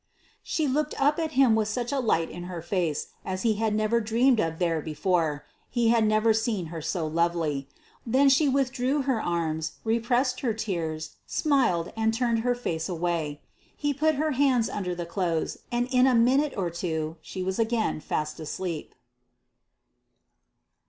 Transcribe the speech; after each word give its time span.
She 0.41 0.67
looked 0.67 0.99
up 0.99 1.19
at 1.19 1.33
him 1.33 1.53
with 1.53 1.67
such 1.67 1.91
a 1.91 1.99
light 1.99 2.27
in 2.31 2.45
her 2.45 2.63
face 2.63 3.09
as 3.23 3.43
he 3.43 3.57
had 3.57 3.75
never 3.75 4.01
dreamed 4.01 4.39
of 4.39 4.57
there 4.57 4.81
before. 4.81 5.45
He 5.69 5.89
had 5.89 6.07
never 6.07 6.33
seen 6.33 6.65
her 6.73 6.81
so 6.81 7.05
lovely. 7.05 7.67
Then 8.03 8.27
she 8.27 8.49
withdrew 8.49 9.03
her 9.03 9.21
arms, 9.21 9.73
repressed 9.83 10.39
her 10.39 10.55
tears, 10.55 11.17
smiled, 11.27 11.93
and 11.95 12.15
turned 12.15 12.39
her 12.39 12.55
face 12.55 12.89
away. 12.89 13.41
He 13.77 13.93
put 13.93 14.15
her 14.15 14.31
hands 14.31 14.69
under 14.69 14.95
the 14.95 15.05
clothes, 15.05 15.57
and 15.71 15.87
in 15.93 16.07
a 16.07 16.15
minute 16.15 16.55
or 16.57 16.71
two 16.71 17.17
she 17.21 17.43
was 17.43 17.59
again 17.59 17.99
fast 17.99 18.39
asleep. 18.39 18.95